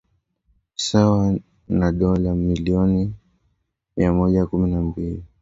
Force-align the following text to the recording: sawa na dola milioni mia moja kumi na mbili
sawa 0.75 1.39
na 1.67 1.91
dola 1.91 2.35
milioni 2.35 3.13
mia 3.97 4.13
moja 4.13 4.45
kumi 4.45 4.71
na 4.71 4.81
mbili 4.81 5.23